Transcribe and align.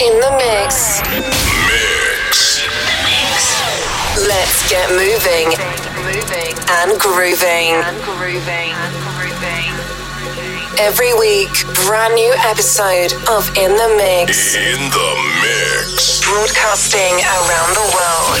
In 0.00 0.14
the 0.20 0.30
mix. 0.38 1.02
Mix. 2.22 2.62
Let's 4.28 4.70
get 4.70 4.88
moving 4.90 5.58
moving 6.08 6.54
and 6.70 6.98
grooving. 7.00 7.74
Every 10.78 11.12
week, 11.14 11.50
brand 11.84 12.14
new 12.14 12.32
episode 12.46 13.12
of 13.28 13.48
In 13.58 13.74
the 13.74 13.94
Mix. 13.98 14.54
In 14.54 14.78
the 14.90 15.10
mix. 15.42 16.22
Broadcasting 16.24 17.14
around 17.26 17.74
the 17.74 17.86
world. 17.98 18.40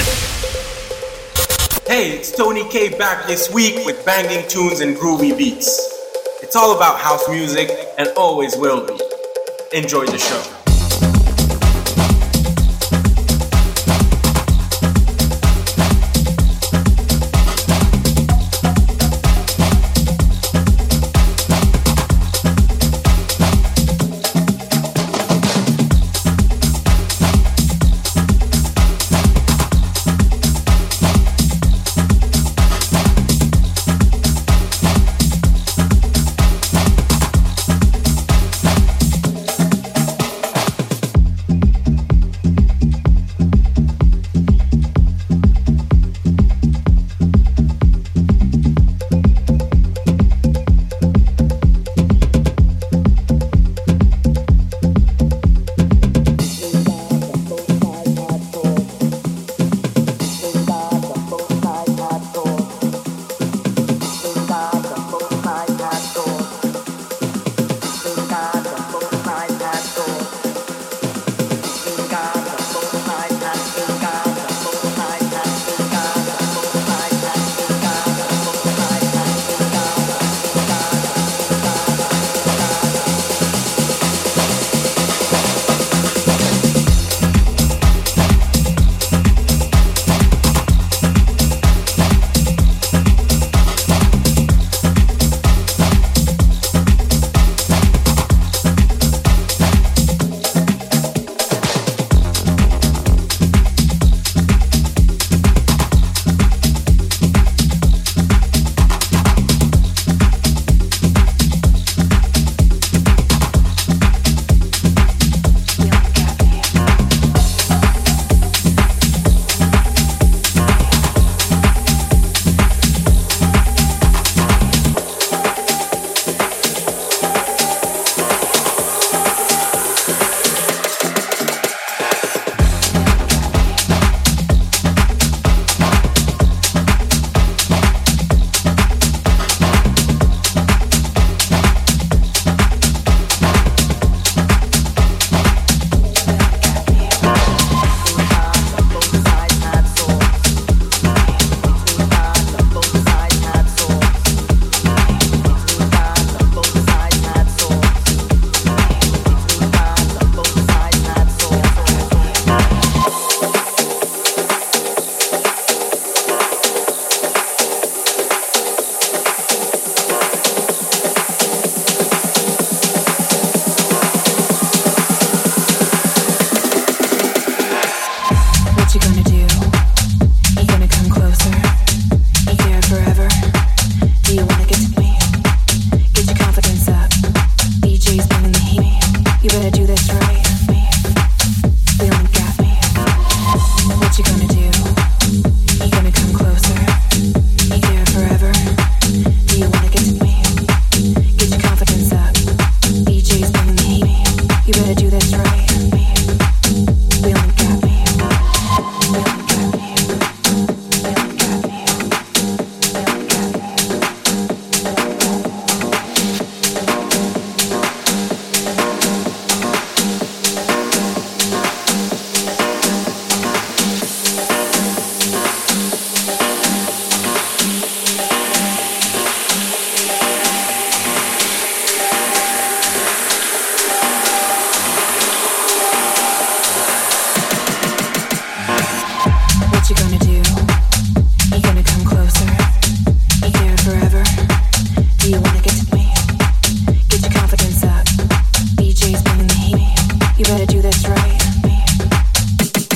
Hey, 1.86 2.12
it's 2.18 2.30
Tony 2.34 2.68
Kay 2.68 2.96
back 2.96 3.26
this 3.26 3.50
week 3.52 3.84
with 3.84 4.04
banging 4.06 4.48
tunes 4.48 4.80
and 4.80 4.96
groovy 4.96 5.36
beats. 5.36 5.78
It's 6.40 6.54
all 6.54 6.76
about 6.76 7.00
house 7.00 7.28
music 7.28 7.70
and 7.98 8.08
always 8.16 8.56
will 8.56 8.86
be. 8.86 8.98
Enjoy 9.76 10.06
the 10.06 10.18
show. 10.18 10.57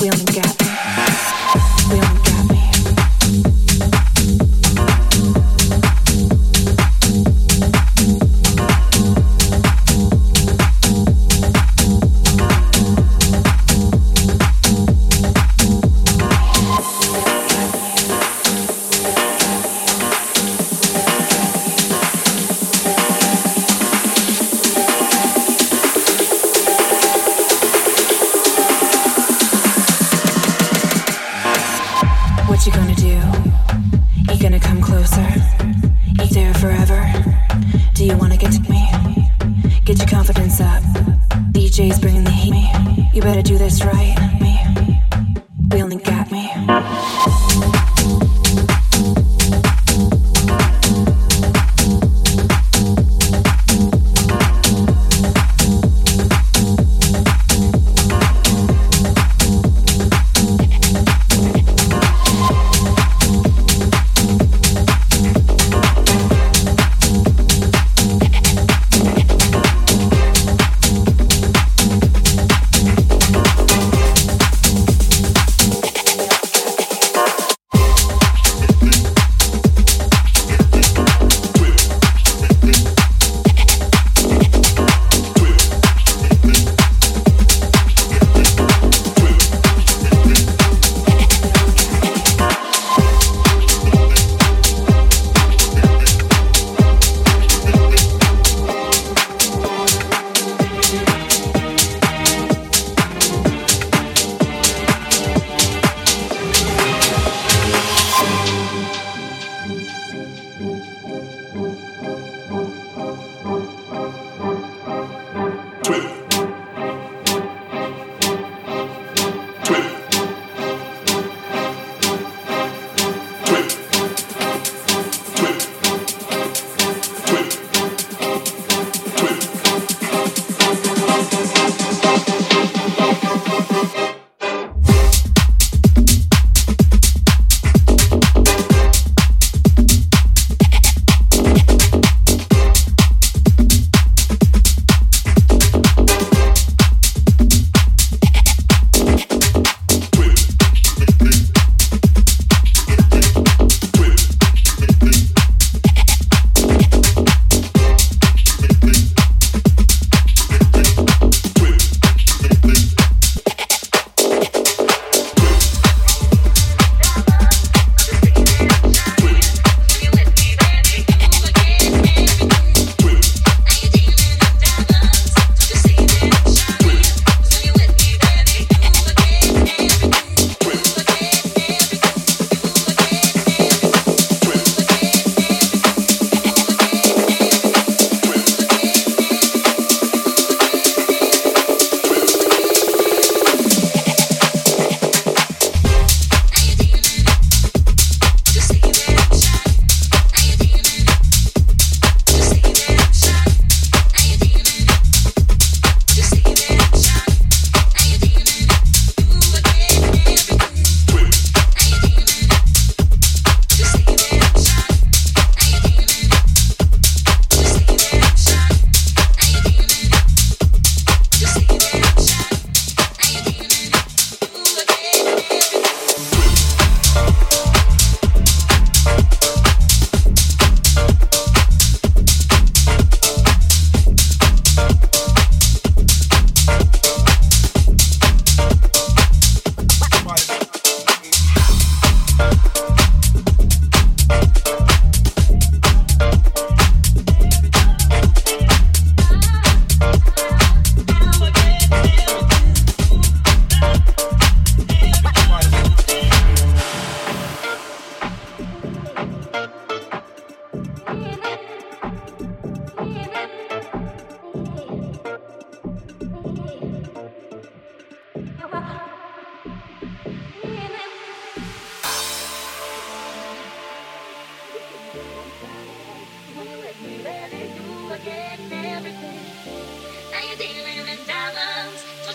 Wheeling 0.03 0.25
get. 0.25 0.42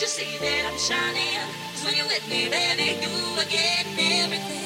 see 0.09 0.39
that 0.39 0.65
I'm 0.65 0.79
shining. 0.81 1.37
Cause 1.77 1.85
when 1.85 1.93
you're 1.93 2.09
with 2.09 2.25
me, 2.33 2.49
baby, 2.49 2.97
you 2.97 3.13
are 3.37 3.45
getting 3.45 3.93
everything. 4.25 4.65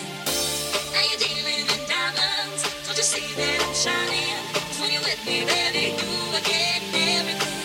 Now 0.95 1.03
you're 1.03 1.19
dealing 1.19 1.67
in 1.67 1.83
diamonds. 1.91 2.63
Don't 2.87 2.95
you 2.95 3.03
see 3.03 3.27
that 3.35 3.59
I'm 3.59 3.75
shining? 3.75 4.39
Cause 4.55 4.79
when 4.79 4.95
you're 4.95 5.03
with 5.03 5.19
me, 5.27 5.43
baby, 5.43 5.99
you 5.99 6.11
are 6.39 6.47
getting 6.47 6.95
everything. 6.95 7.59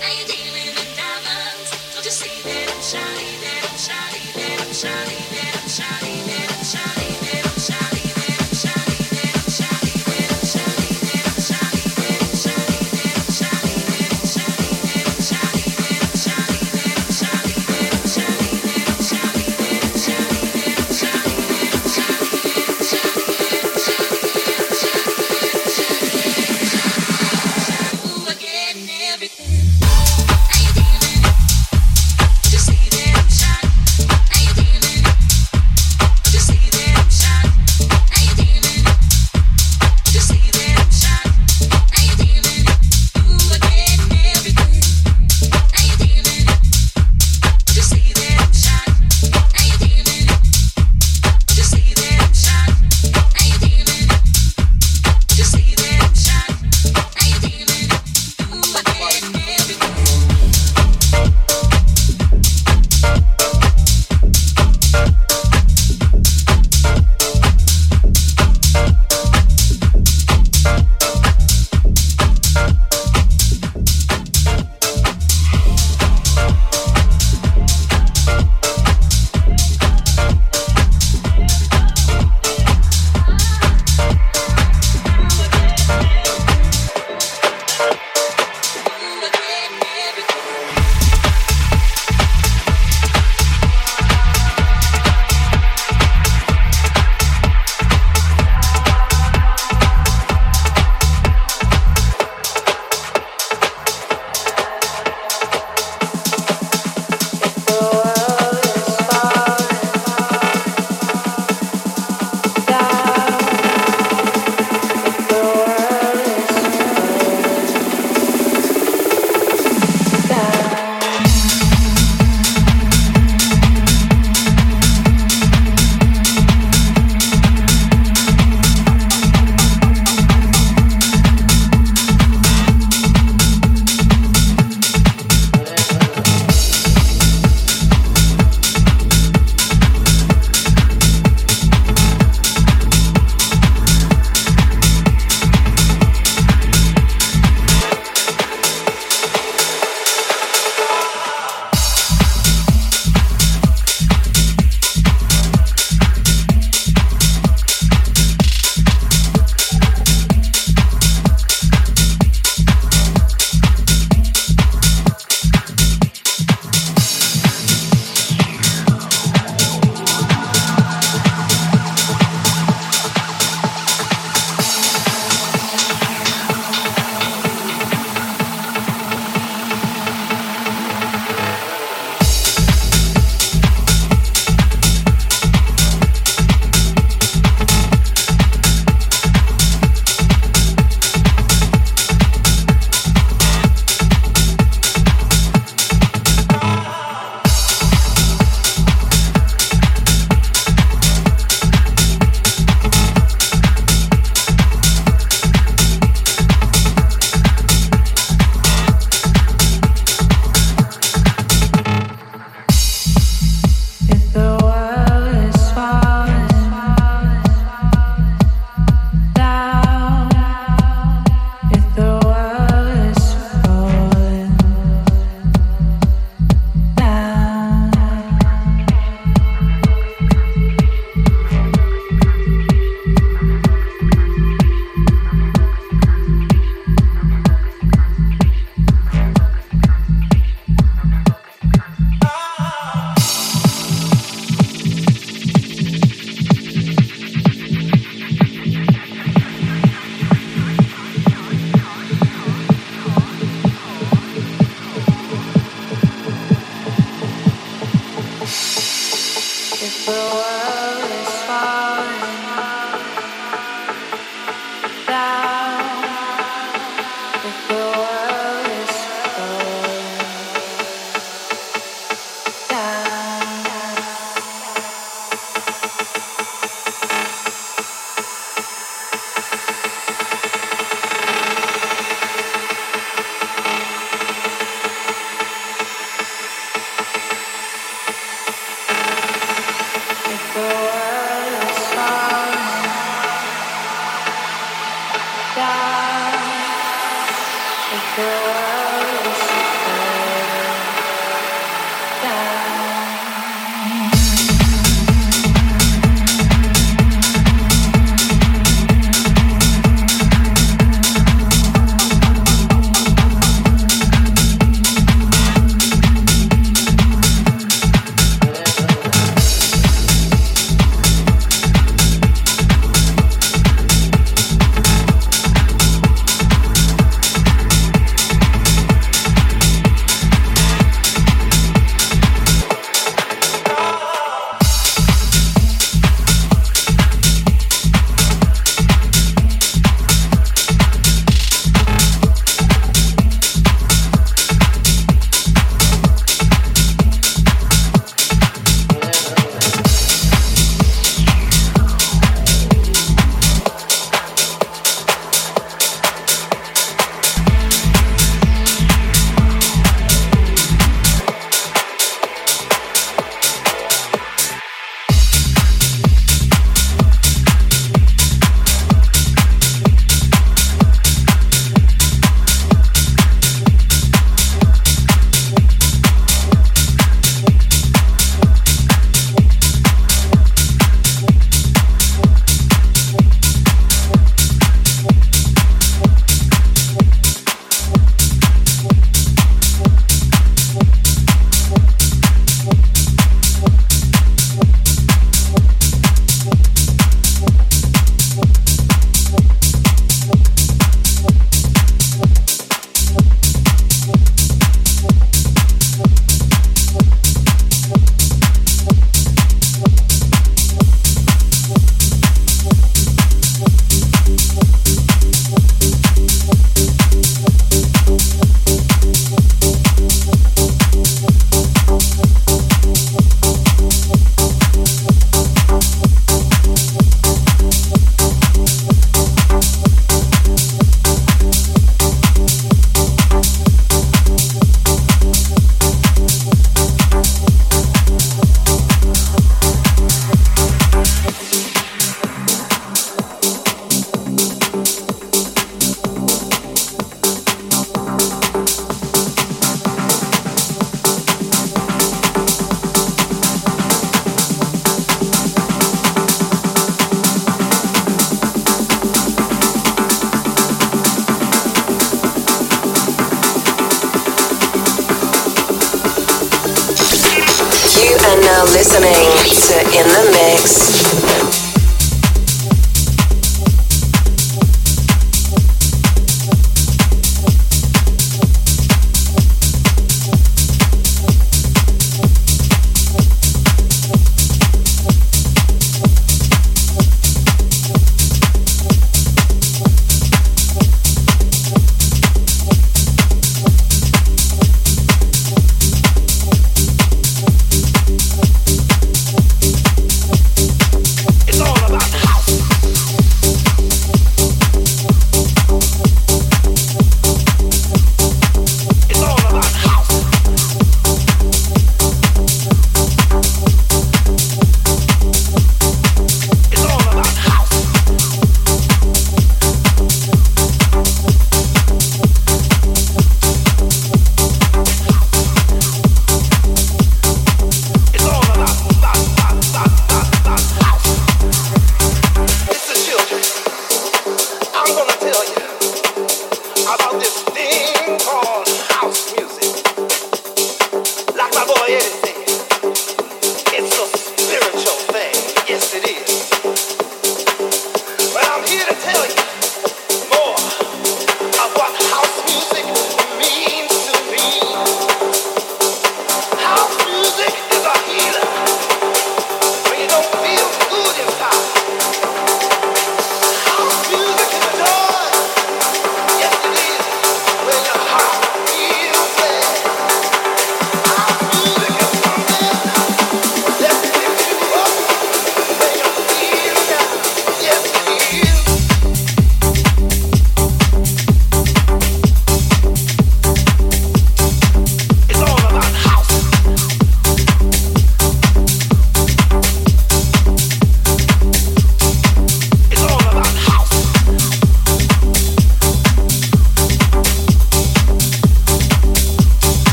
Now 0.00 0.12
you're 0.16 0.32
dealing 0.32 0.72
in 0.80 0.88
diamonds. 0.96 1.68
Don't 1.92 2.08
you 2.08 2.14
see 2.24 2.40
that 2.48 2.66
I'm 2.72 2.80
shining, 2.80 3.36
that 3.44 3.62
I'm 3.68 3.76
shining, 3.76 4.28
that 4.40 4.56
I'm 4.64 4.72
shining, 4.72 5.24
that 5.36 5.52
I'm 5.60 5.68
shining, 5.68 6.20
that 6.24 6.48
I'm 6.56 6.64
shining. 6.64 7.07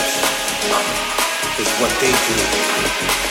Steps 0.00 1.58
is 1.58 1.68
what 1.80 1.90
they 2.00 2.12
do. 2.12 3.25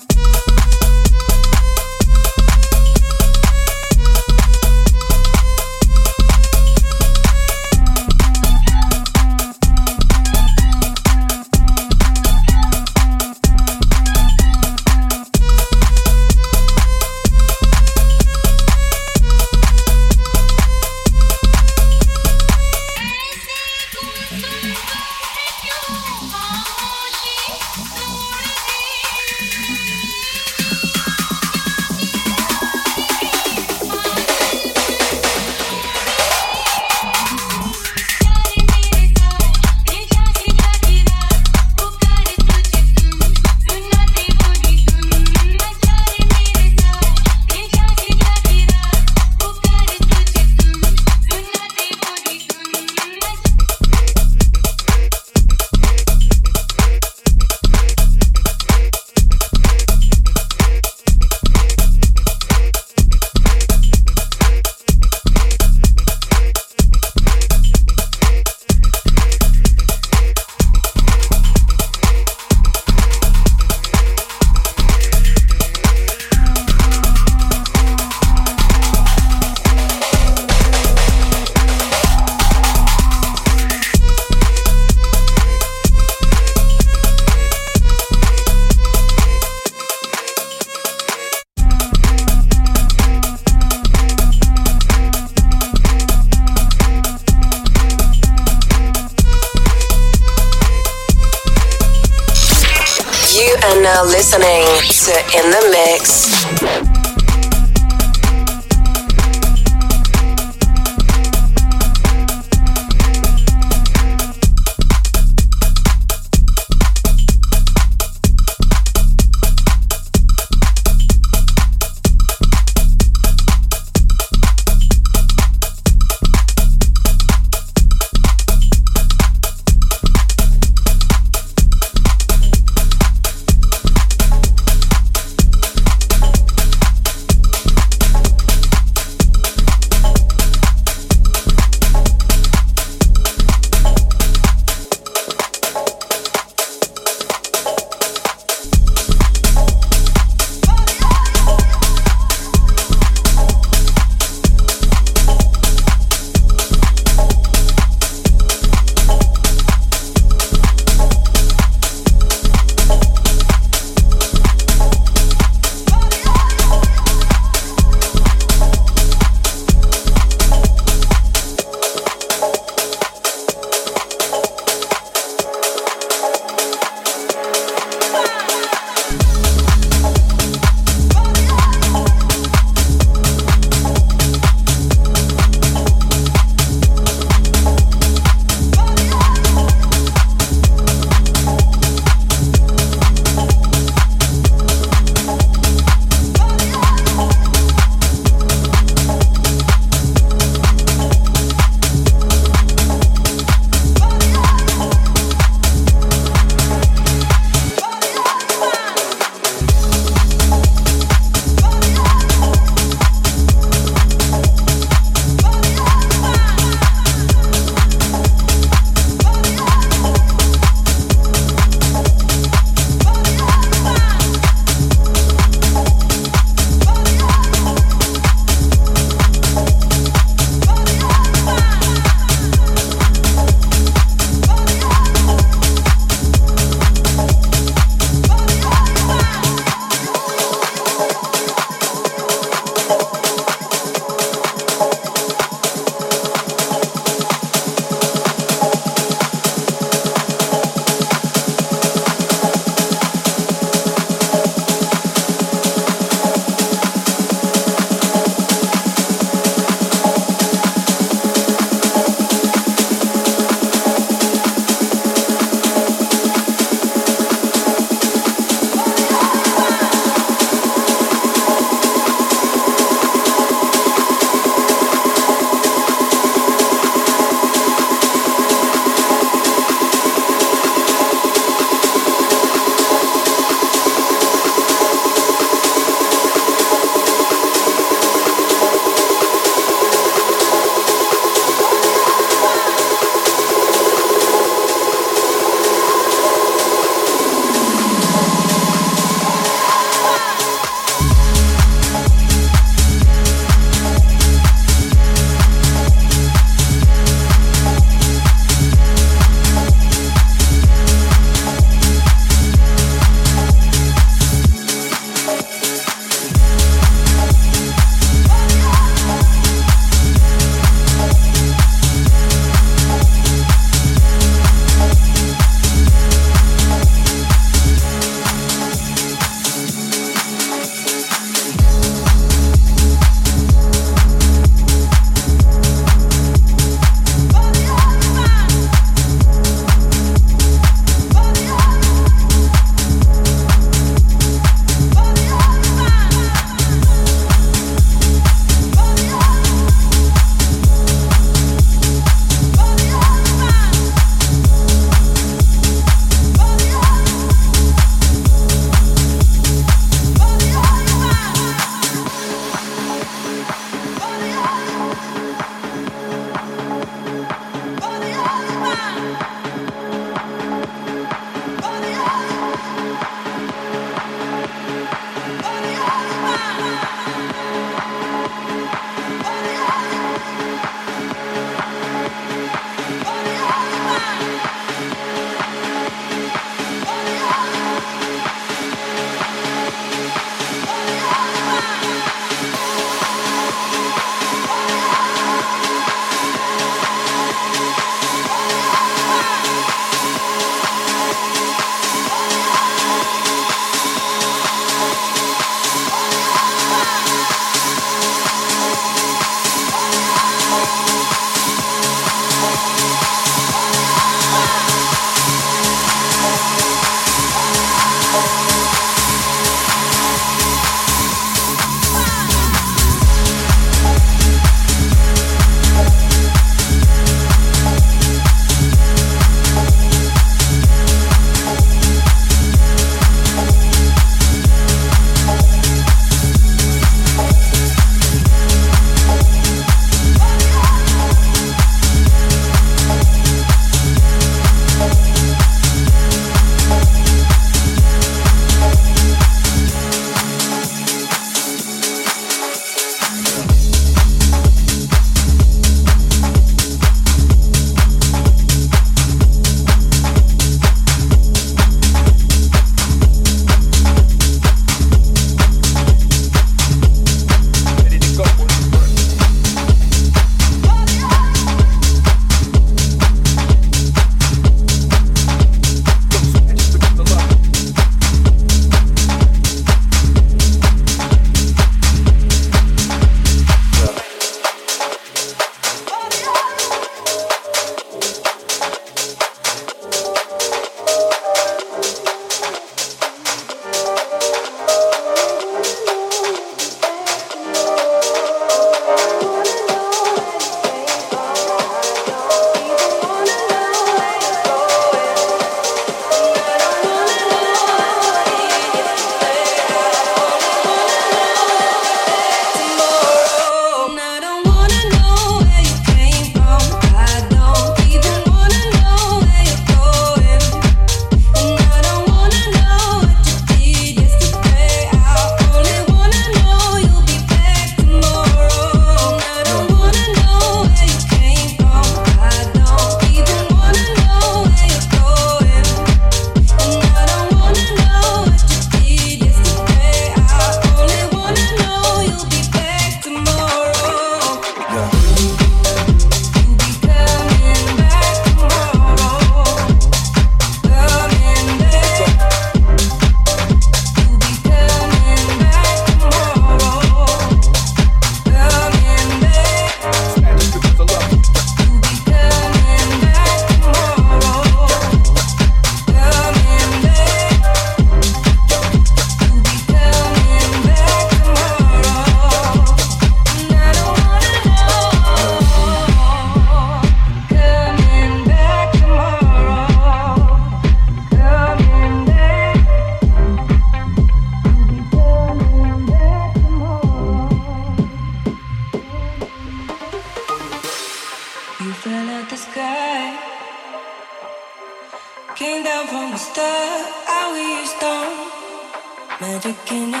Thanks 599.53 599.91
for 599.91 600.00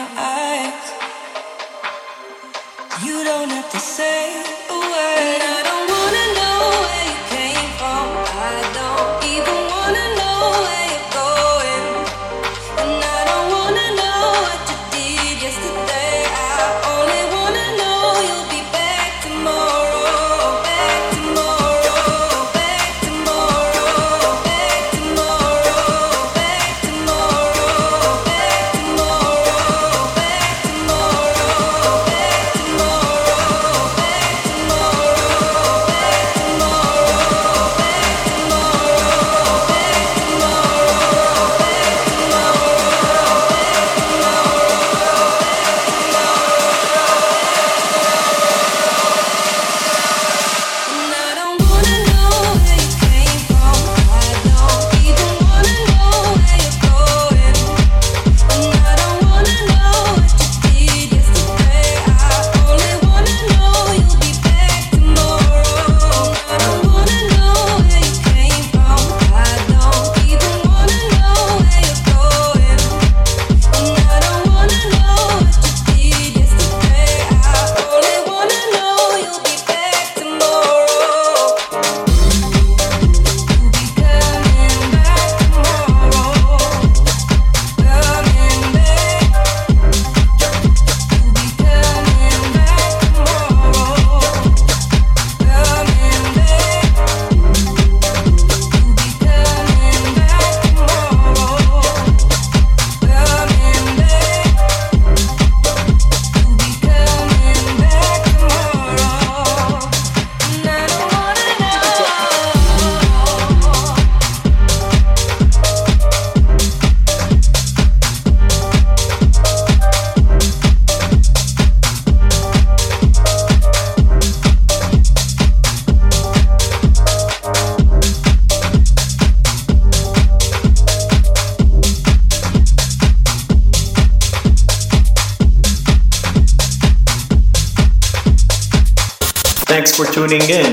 tuning 140.31 140.49
in. 140.49 140.70